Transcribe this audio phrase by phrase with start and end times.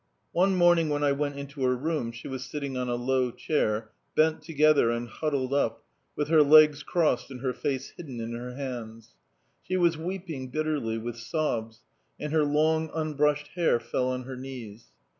[0.31, 3.91] One morning when I went into her room she was sitting on a low chair,
[4.15, 5.83] bent together and huddled up,
[6.15, 9.13] with her legs crossed and her face hidden in her hands.
[9.61, 11.81] She was weeping bitterly, with sobs,
[12.19, 14.85] and her long, unbrushed hair fell on her knees.